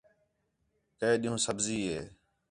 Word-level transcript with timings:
کَئے 0.99 1.15
ݙِین٘ہوں 1.21 1.43
سبزی 1.45 1.79
ہِے 1.91 1.99